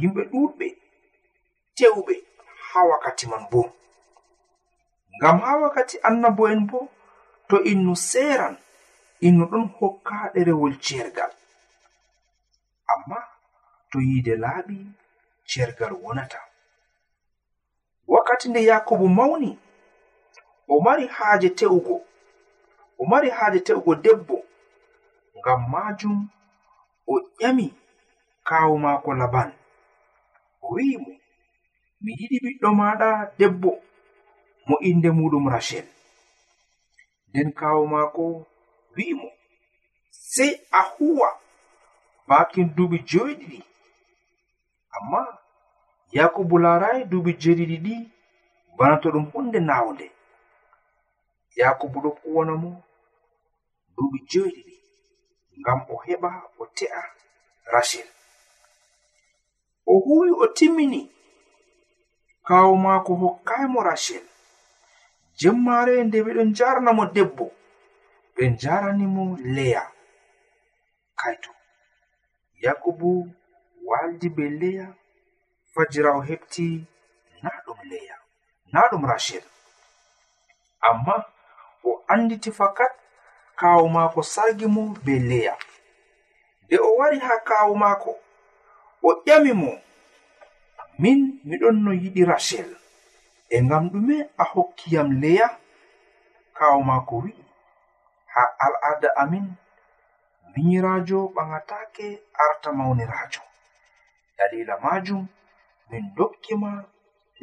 yimɓe 0.00 0.22
ɗuɗɓe 0.32 0.66
tewɓe 1.76 2.14
ha 2.68 2.78
wakkati 2.90 3.24
man 3.30 3.44
bo. 3.52 3.62
Ngam 5.16 5.36
ha 5.44 5.50
wakkati 5.62 5.96
annabo'en 6.08 6.60
bo 6.70 6.78
to 7.48 7.56
innu 7.70 7.94
seran 8.10 8.54
innu 9.26 9.44
ɗon 9.52 9.66
hokka 9.78 10.16
ɗerewol 10.34 10.74
cergal 10.86 11.32
amma 12.92 13.18
to 13.90 13.96
yiide 14.08 14.34
laaɓi 14.42 14.76
cergal 15.50 15.92
wonata. 16.04 16.40
wakkati 18.22 18.48
nde 18.48 18.64
yakobo 18.64 19.08
mawni 19.08 19.58
o 20.68 20.80
mari 20.80 21.06
haaje 21.06 21.48
te'ugo 21.58 21.96
o 22.98 23.04
mari 23.10 23.28
haaje 23.30 23.60
te'ugo 23.66 23.94
debbo 24.04 24.36
ngam 25.38 25.60
maajum 25.72 26.16
o 27.06 27.14
ƴami 27.40 27.66
kaawu 28.48 28.76
maako 28.84 29.10
laban. 29.20 29.50
O 30.62 30.74
wi'i 30.74 30.96
mo 31.02 31.12
mi 32.02 32.10
yiɗi 32.18 32.36
ɓiɗɗo 32.44 32.68
maaɗa 32.78 33.08
debbo 33.38 33.70
mo 34.66 34.74
innde 34.88 35.08
muɗum 35.18 35.44
rachel 35.54 35.86
nden 37.28 37.48
kaawu 37.58 37.84
maako 37.92 38.22
wi'i 38.96 39.14
mo 39.20 39.28
sey 40.32 40.52
a 40.70 40.80
huwa 40.94 41.28
baakin 42.28 42.66
duuɓi 42.76 42.98
joyɗiɗi 43.08 43.58
amma 44.96 45.20
yakubu 46.16 46.54
laarayi 46.64 47.00
duuɓi 47.10 47.32
jeɗiɗi 47.42 47.76
ɗi 47.84 47.94
bana 48.82 48.96
to 49.02 49.08
ɗum 49.14 49.26
hunde 49.32 49.58
nawde 49.68 50.06
yakubu 51.58 51.98
ɗo 52.04 52.10
kuwana 52.18 52.54
mo 52.62 52.70
duuɓi 53.94 54.18
joyiɗiɗi 54.30 54.74
ngam 55.60 55.80
o 55.92 55.96
heɓa 56.06 56.30
o 56.58 56.64
te'a 56.76 57.00
rachel 57.72 58.08
o 59.86 59.94
huwi 60.04 60.28
o 60.42 60.46
timmini 60.56 61.00
kawo 62.46 62.72
maako 62.84 63.12
hokkaymo 63.22 63.78
rachel 63.88 64.24
rashel 64.24 64.24
jemmare 65.38 65.94
nde 66.06 66.18
ɓeɗon 66.26 66.50
jarana 66.58 66.90
mo 66.98 67.04
debbo 67.14 67.46
ɓe 68.34 68.44
jarani 68.60 69.06
mo 69.14 69.24
leya. 69.54 69.82
Kaito 71.20 71.52
yakubu 72.64 73.10
waldi 73.88 74.28
be 74.36 74.44
leya 74.60 74.86
fajira 75.72 76.10
o 76.18 76.20
hefti 76.28 76.66
na 78.72 78.80
ɗum 78.90 79.04
rachel 79.10 79.44
amma 80.88 81.14
o 81.84 82.02
anditi 82.12 82.50
fakat 82.58 82.92
kawo 83.60 83.84
maako 83.88 84.20
sargi 84.22 84.66
mo 84.74 84.82
be 85.04 85.14
leya. 85.28 85.54
Nde 86.64 86.76
o 86.78 86.96
wari 86.98 87.18
ha 87.26 87.34
kawo 87.48 87.74
maako 87.82 88.12
o 89.02 89.10
ƴami 89.26 89.52
mo. 89.62 89.72
Min 90.98 91.18
miɗon 91.48 91.76
no 91.84 91.90
yiɗi 92.02 92.22
rachel 92.30 92.70
e 93.48 93.56
ngam 93.64 93.84
ɗume 93.92 94.16
a 94.38 94.44
hokkiyam 94.52 95.08
leya 95.22 95.48
kawo 96.58 96.78
maako 96.88 97.14
wi'i 97.24 97.44
ha 98.34 98.42
al'ada 98.66 99.08
amin 99.22 99.46
minyirajo 100.54 101.18
ɓaŋataake 101.34 102.06
arta 102.44 102.68
mawniraajo. 102.78 103.42
Dalila 104.36 104.74
majum 104.84 105.22
min 105.90 106.04
dokkima 106.16 106.70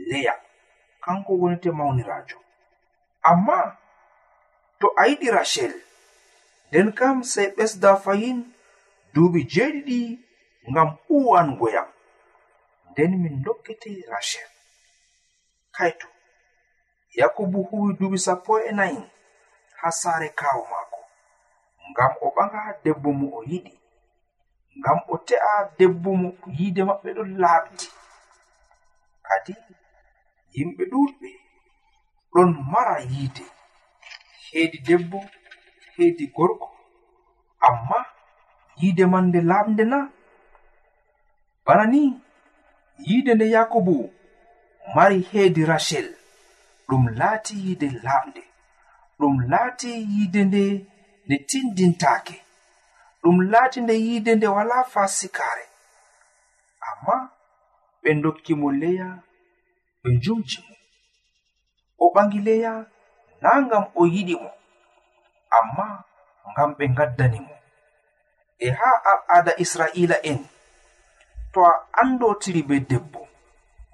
leya. 0.10 0.34
kanko 1.03 1.31
wonete 1.41 1.69
mawnirajo 1.79 2.38
amma 3.29 3.59
to 4.79 4.88
a 4.95 5.03
yiɗi 5.09 5.27
rachel 5.38 5.73
nden 6.67 6.88
kam 6.97 7.17
sey 7.31 7.47
ɓesda 7.55 7.89
fayin 8.03 8.38
duuɓi 9.13 9.39
jeeɗiɗi 9.51 9.99
ngam 10.71 10.89
huwangoyam 11.07 11.89
nden 12.91 13.12
min 13.21 13.35
dokkete 13.45 13.91
rachel. 14.13 14.49
Kaito 15.75 16.07
yakubu 17.19 17.59
huwi 17.69 17.89
duuɓi 17.99 18.17
sappo 18.25 18.53
e 18.59 18.71
nayi 18.77 19.01
ha 19.79 19.88
saare 19.99 20.29
kaawo 20.39 20.63
maako. 20.71 21.01
Ngam 21.91 22.12
o 22.21 22.27
ɓaga 22.35 22.62
debbo 22.83 23.09
mo 23.19 23.27
o 23.38 23.43
yiɗi. 23.51 23.73
Ngam 24.79 24.99
o 25.07 25.15
te'a 25.27 25.53
debbo 25.77 26.09
mo 26.21 26.29
yiide 26.57 26.81
maɓɓe 26.89 27.09
ɗon 27.17 27.31
laaɓdi 27.43 27.88
kadi 29.27 29.53
yimɓe 30.55 30.83
ɗuɗɓe 30.91 31.29
ɗon 32.33 32.49
mara 32.71 32.95
yiite 33.12 33.43
heedi 34.51 34.77
debbo 34.88 35.19
heedi 35.95 36.25
gorko. 36.35 36.67
Amma 37.67 37.97
yiide 38.79 39.03
man 39.12 39.25
nde 39.29 39.39
laaɓnde 39.49 39.83
na 39.91 39.99
bana 41.65 41.83
ni 41.93 42.01
yiide 43.07 43.31
nde 43.35 43.45
yakubu 43.55 43.95
mari 44.95 45.19
heedi 45.31 45.62
rachel 45.71 46.07
ɗum 46.88 47.03
laati 47.19 47.53
yiide 47.63 47.88
laaɓnde 48.05 48.41
ɗum 49.19 49.35
laati 49.51 49.89
yiide 50.13 50.41
nde 50.49 50.63
nde 51.25 51.35
tindintaake 51.49 52.35
ɗum 53.21 53.38
laati 53.51 53.79
nde 53.81 53.93
yiide 54.05 54.31
nde 54.35 54.47
wala 54.55 54.77
fasikaare 54.93 55.65
amma 56.89 57.15
ɓe 58.01 58.09
dokkimo 58.23 58.67
leya 58.81 59.07
ɓe 60.03 60.09
jumci 60.23 60.57
mo 60.67 60.75
o 62.03 62.05
ɓangi 62.13 62.39
leya 62.47 62.71
na 63.41 63.49
ngam 63.65 63.83
o 63.95 64.01
yiɗi 64.13 64.35
mo 64.43 64.49
amma 65.57 65.85
ngam 66.51 66.69
ɓe 66.77 66.85
ngaddani 66.93 67.39
mo. 67.47 67.55
E 68.59 68.67
haa 68.79 68.97
al'ada 69.12 69.51
israila 69.63 70.15
en 70.31 70.39
to 71.53 71.59
a 71.65 71.71
andotiri 72.01 72.62
be 72.69 72.75
debbo 72.89 73.21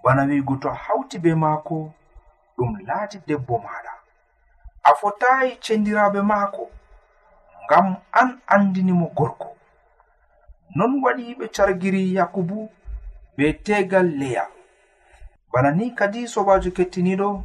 bana 0.03 0.21
wigo 0.29 0.55
to 0.61 0.67
a 0.69 0.73
hawti 0.83 1.17
be 1.23 1.31
maako 1.43 1.77
ɗum 2.57 2.71
laati 2.87 3.17
debbo 3.27 3.53
maɗa 3.65 3.93
a 4.83 4.91
fotayi 4.99 5.49
cendiraɓe 5.63 6.19
maako 6.31 6.63
ngam 7.65 7.87
an 8.19 8.29
anndinimo 8.53 9.07
gorko. 9.17 9.49
Non 10.75 10.91
waɗi 11.03 11.35
ɓe 11.39 11.45
cargiri 11.55 12.01
yakubu 12.17 12.57
be 13.35 13.45
tegal 13.65 14.07
leya. 14.19 14.43
bana 15.51 15.71
ni 15.71 15.91
kadi 15.91 16.27
sobajo 16.27 16.69
kettiniɗo 16.71 17.43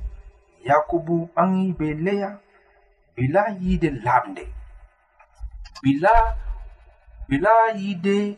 yakubu 0.69 1.15
ɓangi 1.35 1.73
be 1.79 1.87
leya 2.05 2.31
bila 3.15 3.43
yiide 3.61 3.89
laɓde 4.05 4.45
bila 5.83 6.13
bila 7.29 7.51
yiide 7.79 8.37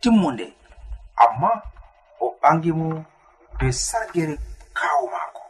timmunde. 0.00 0.46
Amma 1.16 1.50
o 2.20 2.26
ɓangi 2.40 2.72
mo 2.78 3.04
be 3.58 3.66
sargere 3.72 4.34
kaawo 4.78 5.06
maako. 5.14 5.42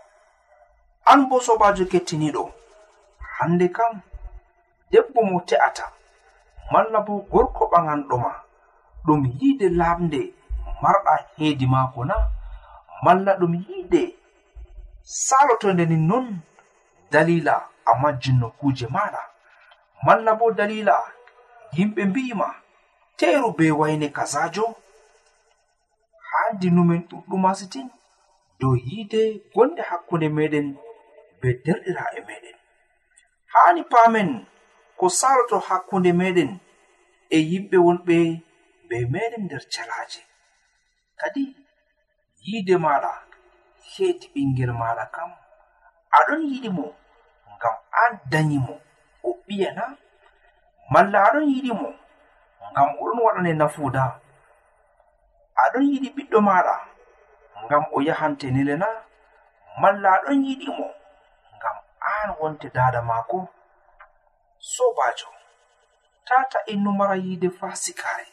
An 1.10 1.28
bo 1.28 1.36
sobajo 1.40 1.84
kettiniɗo 1.92 2.42
hande 3.38 3.68
kam 3.76 4.00
debbo 4.90 5.20
mo 5.22 5.40
te'ata. 5.48 5.86
Malla 6.72 7.00
bo 7.06 7.14
gorko 7.30 7.64
ɓaŋanɗo 7.72 8.16
ma 8.24 8.32
ɗum 9.06 9.20
yiide 9.38 9.68
laɓde 9.80 10.20
marɗa 10.82 11.14
heedi 11.36 11.66
maako 11.66 12.04
na 12.04 12.16
malla 13.04 13.32
ɗum 13.40 13.54
yiide. 13.66 14.02
Salotonde 15.26 15.84
ni 15.90 15.96
non 16.08 16.26
dalila 17.12 17.54
a 17.86 17.92
majjinno 18.02 18.46
nokkuje 18.46 18.86
maɗa 18.94 19.22
malla 20.06 20.30
bo 20.38 20.46
dalila 20.58 20.96
yimɓe 21.76 22.02
mbi'ima 22.10 22.48
teru 23.18 23.48
be 23.58 23.66
wayne 23.80 24.06
kazajo 24.16 24.64
handi 26.30 26.68
numen 26.70 27.00
ɗuɗɗum 27.08 27.44
asitin 27.50 27.88
dow 28.60 28.74
yiide 28.86 29.20
gonde 29.54 29.82
hakkunde 29.90 30.28
meɗen 30.36 30.66
be 31.40 31.48
derɗira'e 31.64 32.20
meɗen. 32.28 32.56
Haani 33.52 33.82
paamen 33.92 34.30
ko 34.98 35.06
saloto 35.18 35.56
hakkunde 35.68 36.10
meɗen 36.20 36.50
e 37.30 37.38
yimɓe 37.50 37.76
wonɓe 37.86 38.16
be 38.88 38.96
meɗen 39.12 39.42
nder 39.46 39.62
calaje 39.72 40.22
kadi 41.20 41.42
yiide 42.46 42.74
maɗa 42.84 43.10
heedi 43.90 44.26
ɓingel 44.34 44.72
maɗa 44.80 45.04
kam. 45.14 45.30
Aɗon 46.16 46.40
yiɗi 46.50 46.68
mo 46.76 46.84
ngam 47.54 47.76
an 48.02 48.12
dañi 48.30 48.56
mo 48.66 48.74
o 49.22 49.30
ɓiyana. 49.46 49.84
Malla 50.92 51.18
aɗon 51.26 51.44
yiɗi 51.52 51.70
mo 51.80 51.88
ngam 52.70 52.88
oɗon 53.00 53.18
waɗane 53.24 53.52
nafuuda. 53.60 54.02
Aɗon 55.62 55.84
yiɗi 55.90 56.08
ɓiɗɗo 56.16 56.38
maɗa 56.48 56.74
ngam 57.64 57.84
o 57.92 57.98
yahante 58.06 58.46
nele 58.54 58.74
na. 58.82 58.88
Malla 59.80 60.08
aɗon 60.16 60.38
yiɗi 60.46 60.66
mo 60.78 60.86
ngam 61.56 61.76
an 62.10 62.28
wonte 62.40 62.68
dada 62.76 63.00
maako. 63.02 63.38
Sobajo 64.72 65.28
tata 66.26 66.58
innu 66.72 66.90
mara 66.98 67.16
yiide 67.24 67.48
fa 67.58 67.68
sikare 67.82 68.26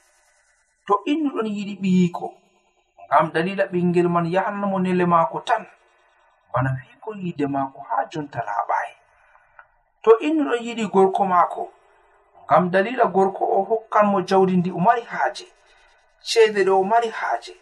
to 0.85 0.93
innu 1.11 1.29
ɗon 1.35 1.47
yiɗi 1.55 1.75
ɓiyiko. 1.81 2.40
ngam 3.11 3.31
dalila 3.33 3.65
ɓingel 3.67 4.07
man 4.09 4.25
yahannamo 4.25 4.79
nele 4.79 5.05
maako 5.05 5.39
tan. 5.41 5.65
Bana 6.53 6.69
fiiko 6.79 7.13
yiide 7.15 7.47
maako 7.47 7.79
haa 7.89 8.05
jonta 8.11 8.39
laaɓaayi 8.47 8.93
to 10.03 10.11
innu 10.19 10.43
ɗon 10.49 10.63
yiɗi 10.65 10.85
gorko 10.93 11.25
maako. 11.25 11.63
Ngam 12.45 12.69
dalila 12.71 13.05
gorko 13.05 13.43
o 13.45 13.63
hokkan 13.69 14.05
mo 14.11 14.21
jawdi 14.21 14.57
ndi 14.57 14.71
o 14.71 14.79
mari 14.79 15.01
haaje. 15.01 15.45
Ceede 16.27 16.63
ɗe 16.63 16.71
o 16.71 16.83
mari 16.83 17.09
haaje. 17.09 17.53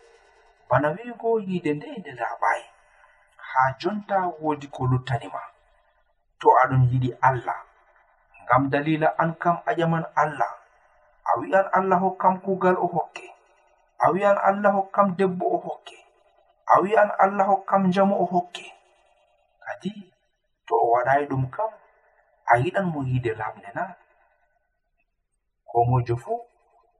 Bana 0.70 0.88
wiigo 0.96 1.40
yiide 1.40 1.74
nde 1.74 1.88
nde 1.98 2.12
laaɓaayi 2.20 2.66
haa 3.38 3.70
jonta 3.80 4.18
woodi 4.42 4.68
ko 4.68 4.86
luttanima 4.86 5.42
to 6.40 6.48
aɗon 6.62 6.84
yiɗi 6.92 7.10
allah. 7.22 7.58
Ngam 8.44 8.70
dalila 8.70 9.08
an 9.18 9.34
kam 9.42 9.58
a 9.66 9.74
ƴaman 9.74 10.06
allah. 10.16 10.54
A 11.26 11.40
wi'an 11.40 11.68
allah 11.74 12.00
hokkam 12.00 12.38
kuugal 12.42 12.78
o 12.78 12.88
hokke. 12.88 13.39
a 14.00 14.12
wi'an 14.14 14.38
allah 14.48 14.72
hokkam 14.78 15.08
debbo 15.18 15.46
o 15.56 15.58
hokke. 15.66 15.98
A 16.74 16.82
wi'an 16.84 17.10
allah 17.24 17.46
hokkam 17.52 17.82
njamu 17.90 18.16
o 18.24 18.26
hokke. 18.34 18.66
Kadi 19.66 19.92
to 20.68 20.74
o 20.76 20.86
waɗayi 20.94 21.26
ɗum 21.30 21.44
kam 21.56 21.72
a 22.52 22.54
yiɗan 22.64 22.86
mo 22.94 23.00
yiide 23.10 23.32
lamde 23.40 23.70
na 23.76 23.84
ko 25.70 25.78
mojo 25.90 26.16
fuu 26.24 26.40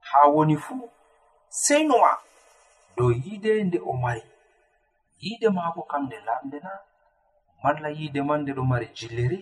haa 0.08 0.28
woni 0.34 0.56
fuu 0.64 0.84
sey 1.62 1.82
numa 1.88 2.12
dow 2.96 3.10
yiide 3.22 3.50
nde 3.66 3.78
o 3.78 3.92
mari. 4.02 4.22
Yiide 5.22 5.48
maako 5.56 5.82
kam 5.90 6.02
nde 6.06 6.18
lamde 6.28 6.58
na 6.64 6.72
malla 7.62 7.88
yiide 7.98 8.20
man 8.28 8.40
nde 8.42 8.52
ɗo 8.56 8.62
mari 8.70 8.86
jilleri. 8.96 9.40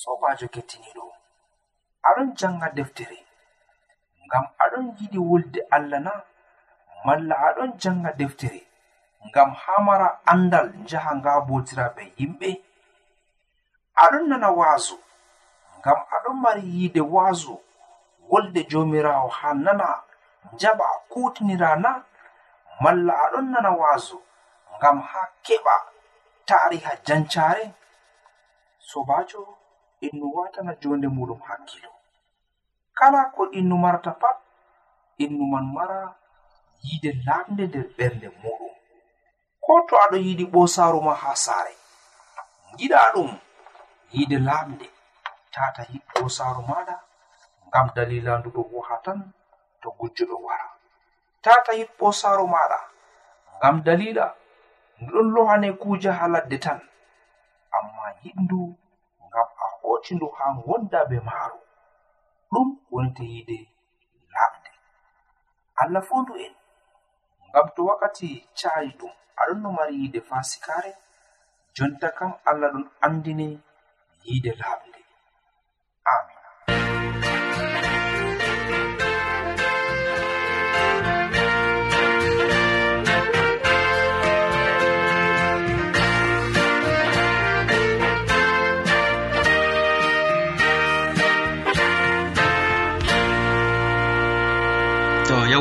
Sobajo 0.00 0.46
kettiniɗo 0.54 1.04
aɗon 2.08 2.28
janga 2.38 2.68
deftere. 2.76 3.18
ngam 4.32 4.46
aɗon 4.64 4.84
yiɗi 4.98 5.18
wolde 5.28 5.60
allah 5.76 6.00
na 6.06 6.12
malla 7.04 7.34
aɗon 7.48 7.70
janga 7.80 8.10
deftere 8.18 8.60
ngam 9.28 9.50
haa 9.62 9.80
mara 9.86 10.08
andal 10.32 10.66
njaha 10.82 11.10
ngabotiraɓe 11.20 12.02
yimɓe. 12.18 12.50
Aɗon 14.02 14.24
nana 14.30 14.48
waaso 14.58 14.96
ngam 15.78 15.98
aɗon 16.16 16.36
mari 16.42 16.62
yiide 16.74 17.00
waaso 17.14 17.54
wolde 18.30 18.60
jomirawo 18.70 19.28
ha 19.38 19.48
nana 19.64 19.86
jaɓa 20.60 20.86
kutinira 21.10 21.70
na 21.84 21.90
malla 22.82 23.12
aɗon 23.24 23.46
nana 23.52 23.70
waaso 23.80 24.16
ngam 24.76 24.98
ha 25.10 25.20
keɓa 25.44 25.74
tariha 26.48 26.92
jancare 27.06 27.64
sobajo 28.88 29.40
en 30.06 30.16
watana 30.34 30.72
jonde 30.80 31.08
muɗum 31.16 31.40
hakkilo. 31.48 31.91
kala 32.98 33.20
ko 33.34 33.42
innu 33.58 33.76
marata 33.84 34.12
pat 34.22 34.36
innu 35.24 35.44
man 35.52 35.66
mara 35.74 36.00
yiide 36.84 37.10
lamde 37.26 37.64
nder 37.66 37.86
ɓernde 37.96 38.28
muɗum. 38.42 38.74
Ko 39.64 39.72
to 39.88 39.94
aɗo 40.04 40.16
yiɗi 40.26 40.44
ɓosaru 40.52 40.98
ma 41.06 41.14
ha 41.22 41.30
saare 41.44 41.74
giɗa 42.78 42.98
ɗum 43.14 43.30
yiide 44.12 44.38
lamde 44.48 44.86
tata 45.54 45.82
ɓosaaru 46.14 46.62
maɗa 46.70 46.94
ngam 47.68 47.86
dalila 47.96 48.32
nduɗo 48.38 48.60
woha 48.72 48.96
tan 49.04 49.18
to 49.80 49.88
gujjuɗo 49.98 50.36
wara. 50.46 50.66
Tata 51.44 51.72
yit 51.78 51.90
ɓosaru 51.98 52.44
maɗa 52.54 52.78
ngam 53.58 53.76
dalila 53.86 54.24
nduɗon 55.00 55.28
lohane 55.34 55.68
kuuje 55.80 56.10
ha 56.18 56.24
ladde 56.32 56.58
tan. 56.64 56.80
Amma 57.76 58.04
yiɗndu 58.22 58.60
ngam 59.26 59.48
a 59.64 59.66
hoti 59.80 60.12
ndu 60.14 60.26
ha 60.36 60.44
gonda 60.64 61.00
be 61.10 61.16
maaru. 61.28 61.58
ɗum 62.52 62.68
wonte 62.92 63.14
teyide 63.18 63.58
laaɓde. 64.34 64.70
Allah 65.82 66.02
fondu 66.08 66.32
en 66.44 66.54
ngam 67.48 67.66
to 67.74 67.80
wakkati 67.88 68.28
cayi 68.58 68.90
ɗum 69.00 69.12
aɗon 69.40 69.58
no 69.62 69.68
mari 69.76 69.94
yiide 70.00 70.20
fasikare 70.28 70.92
jonta 71.76 72.08
kam 72.18 72.32
allah 72.48 72.68
ɗon 72.74 72.86
andini 73.06 73.48
yiide 74.24 74.52
laaɓde. 74.60 74.91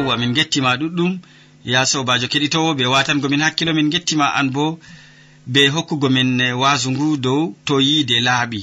yawwa 0.01 0.17
min 0.17 0.33
gettima 0.33 0.77
ɗuɗɗum. 0.77 1.19
Ya 1.63 1.85
sobajo 1.85 2.27
keɗitowo 2.27 2.73
be 2.77 2.85
watangomin 2.93 3.41
hakkilo 3.45 3.73
min 3.73 3.89
gettima 3.93 4.25
an 4.39 4.49
bo 4.51 4.79
be 5.45 5.61
hokkugo 5.73 6.09
min 6.09 6.39
eh, 6.41 6.57
wasu 6.61 6.91
ngu 6.91 7.17
dow 7.17 7.53
to 7.65 7.79
yiide 7.79 8.17
laaɓi. 8.27 8.59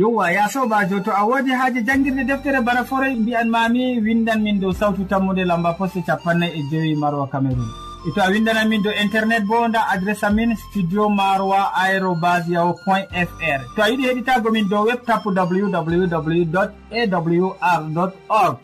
yowa 0.00 0.32
ya 0.32 0.48
sobajo 0.48 1.00
to 1.04 1.12
a 1.12 1.24
wodi 1.28 1.50
haaji 1.50 1.82
janngirde 1.82 2.24
deftere 2.24 2.60
bana 2.64 2.84
foroy 2.84 3.14
mbiyan 3.14 3.48
mami 3.54 4.00
windan 4.00 4.40
min 4.42 4.60
dow 4.60 4.72
sawtu 4.72 5.04
tammude 5.04 5.44
lamba 5.44 5.72
poste 5.78 6.00
capannay 6.06 6.48
e 6.58 6.62
joyi 6.70 6.94
marwa 6.96 7.26
cameron 7.32 7.68
e 8.08 8.10
to 8.14 8.20
a 8.24 8.30
windanan 8.32 8.68
min 8.72 8.82
dow 8.82 8.92
internet 9.04 9.44
bo 9.44 9.68
nda 9.68 9.84
adresse 9.92 10.24
amin 10.24 10.56
studio 10.56 11.08
maroa 11.10 11.62
aérobas 11.82 12.48
yaho 12.48 12.72
point 12.84 13.08
fr 13.28 13.60
to 13.76 13.82
a 13.82 13.88
yiɗi 13.90 14.04
heɗitago 14.08 14.50
min 14.56 14.68
dow 14.72 14.84
web 14.88 15.04
tapu 15.04 15.28
www 15.36 16.56
awr 16.90 18.12
org. 18.28 18.56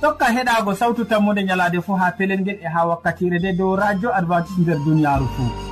Tokka 0.00 0.26
heɗago 0.36 0.74
sawtu 0.74 1.04
tammude 1.04 1.42
ñalade 1.42 1.80
fo 1.82 1.96
ha 1.96 2.12
pelel 2.18 2.40
ngel 2.40 2.58
e 2.62 2.68
ha 2.74 2.86
wakkatire 2.86 3.38
nde 3.38 3.56
dow 3.58 3.74
radio 3.76 4.14
advantice 4.14 4.60
nder 4.60 4.78
duniyaru 4.86 5.26
fou 5.34 5.65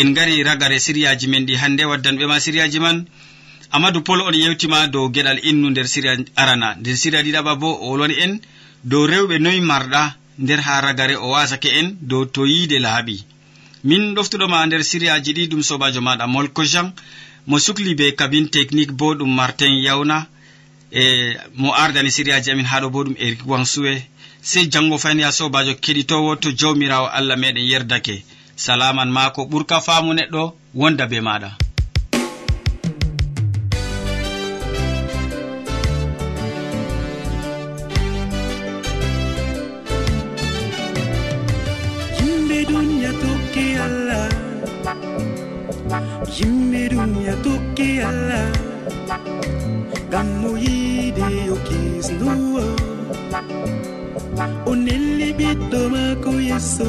en 0.00 0.08
gari 0.16 0.42
ragare 0.48 0.78
siriyaji 0.86 1.26
men 1.32 1.46
ɗi 1.46 1.54
hannde 1.62 1.82
waddanɓe 1.90 2.24
ma 2.26 2.36
siriyaji 2.44 2.78
man. 2.80 2.98
Amadou 3.74 4.02
pol 4.02 4.20
on 4.20 4.34
yewtima 4.34 4.86
dow 4.92 5.08
geɗal 5.14 5.38
innu 5.48 5.70
nder 5.70 5.86
siriya 5.94 6.12
arana. 6.36 6.68
Nder 6.80 6.96
siriya 7.02 7.22
ɗiɗaɓa 7.26 7.52
bo 7.60 7.68
o 7.82 7.86
wolwani 7.90 8.14
en. 8.24 8.32
Dow 8.84 9.06
rewɓe 9.06 9.38
noyi 9.44 9.60
marɗa 9.60 10.02
nder 10.38 10.60
ha 10.66 10.80
ragare 10.80 11.16
o 11.16 11.28
wasake 11.34 11.68
en 11.80 11.88
dow 12.00 12.24
to 12.34 12.42
yiide 12.46 12.78
laaɓi. 12.86 13.16
Min 13.84 14.14
ɗoftuɗoma 14.14 14.66
nder 14.66 14.82
siriyaji 14.90 15.32
ɗi 15.36 15.48
ɗum 15.50 15.62
sobajo 15.62 16.00
maɗa 16.00 16.26
molko 16.26 16.62
jean. 16.64 16.92
Mo 17.46 17.58
sukli 17.58 17.94
be 17.94 18.12
kabine 18.18 18.48
technique 18.50 18.92
bo 18.92 19.14
ɗum 19.14 19.30
martin 19.34 19.74
yawna 19.86 20.26
e 20.92 21.36
mo 21.54 21.72
ardani 21.72 22.10
siriyaji 22.10 22.50
amin 22.50 22.66
haɗo 22.72 22.90
bo 22.90 23.04
ɗum 23.04 23.16
eric 23.18 23.40
wansuwe 23.46 23.92
sey 24.42 24.64
janngo 24.72 24.98
fayni 24.98 25.22
ha 25.22 25.32
sobajo 25.32 25.72
keɗitowo 25.84 26.36
to 26.40 26.48
jawmirawo 26.52 27.06
allah 27.18 27.36
meɗen 27.36 27.64
yerdake. 27.72 28.24
salaman 28.64 29.08
maako 29.16 29.40
ɓurka 29.50 29.76
faamu 29.86 30.10
neɗɗo 30.18 30.42
wonda 30.80 31.04
be 31.10 31.18
maɗa 31.26 31.50
yimɓe 42.18 42.58
duniya 42.68 43.10
tokki 43.22 43.64
allah. 43.86 44.28
Yimɓe 46.36 46.80
duniya 46.92 47.34
tokki 47.44 47.88
allah. 48.08 48.46
Ngam 50.08 50.28
mo 50.40 50.50
yiide 50.64 51.26
yo 51.48 51.56
kisnuwo 51.66 52.64
o 54.70 54.72
nelli 54.84 55.28
ɓiɗɗo 55.38 55.80
maako 55.92 56.30
yesso. 56.48 56.88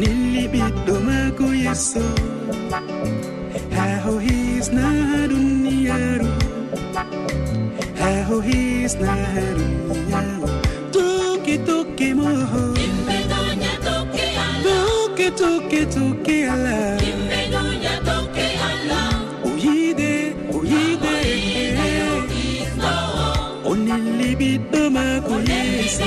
nilli 0.00 0.42
ɓiɗɗo 0.52 0.94
maako 1.06 1.46
yesso 1.64 2.04
haho 3.76 4.12
hisna 4.26 4.86
duniyaru 5.30 6.30
haho 8.00 8.36
hisna 8.48 9.12
duniyaru 9.56 9.88
duniyaaru. 9.88 10.48
Toke 10.94 11.54
toke 11.68 12.08
moho 12.18 12.62
toke 14.66 15.26
toke 15.40 15.80
toke 15.94 16.36
ala 16.54 16.76
oyide 19.48 20.12
oyide 20.56 21.14
o 23.68 23.72
nilli 23.86 24.30
ɓiɗɗo 24.40 24.80
maako 24.94 25.34
yeso 25.50 26.06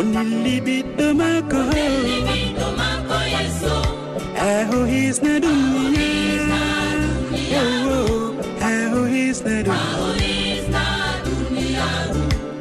o 0.00 0.02
nelli 0.14 0.54
ɓiɗɗo 0.66 1.06
maako 1.20 1.60
aho 4.50 4.78
hisna 4.90 5.32
ɗum 5.42 5.60
aho 8.70 9.00
hisna 9.12 9.54
ɗum 9.66 9.80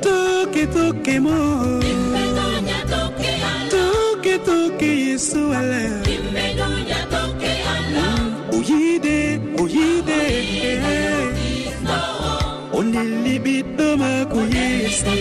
toke 0.04 0.64
toke 0.76 1.16
mo. 1.26 1.38
Toke 3.74 4.34
toke 4.48 4.90
yesu 5.06 5.42
ala 5.60 5.84
oyide 8.56 9.18
oyide 9.62 9.62
o 9.62 9.64
yiide 9.76 10.20
ɓiɗɗo 13.46 13.88
maako 14.02 14.40
yesu 14.56 15.14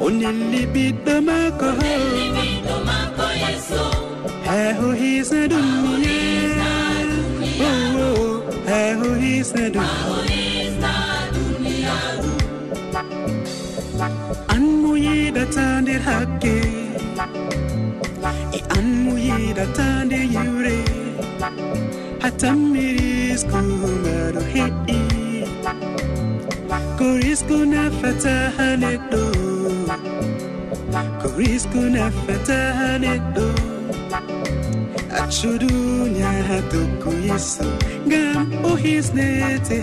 o 0.00 0.06
nelli 0.20 0.62
ɓiɗɗo 0.74 1.14
maako 1.28 1.68
ho. 1.78 1.92
Heho 4.46 4.88
hiisna 5.00 5.40
ɗum 5.50 5.68
miya 6.00 6.72
heho 8.68 9.08
hiisna 9.22 9.64
ɗum. 9.74 9.88
An 14.54 14.62
mo 14.80 14.92
yiɗata 15.06 15.64
nder 15.82 16.00
hakke. 16.08 16.56
E 18.58 18.60
an 18.76 18.86
mo 19.04 19.12
yiɗata 19.26 19.86
nder 20.06 20.24
yiwre. 20.34 20.76
Hatammi 22.22 22.84
risku 22.96 23.58
maɗo 24.02 24.40
heƴƴi 24.52 24.98
ko 26.98 27.06
risku 27.22 27.56
nafata 27.72 28.34
ha 28.56 28.66
neɗɗo. 28.82 29.33
ko 31.20 31.28
riskuna 31.38 32.04
fatane 32.24 33.12
ɗo 33.34 33.46
ha 36.48 36.58
tokku 36.70 37.10
yeso 37.28 37.66
ngam 38.06 38.46
o 38.68 38.70
hisnete. 38.82 39.78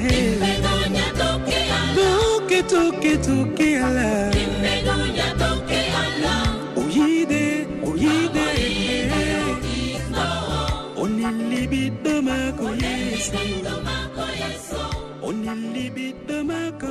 Tokke 1.97 2.60
tokke 2.71 3.13
tokke 3.26 3.69
ala 3.88 4.10
o 6.80 6.82
yiide 6.95 7.43
o 7.88 7.89
yiide. 8.04 8.47
O 11.02 11.04
nelli 11.17 11.62
ɓiɗɗo 11.71 12.13
maako 12.28 12.67
yeso. 12.84 13.41
O 15.28 15.30
nelli 15.43 15.86
ɓiɗɗo 15.95 16.36
maako. 16.50 16.89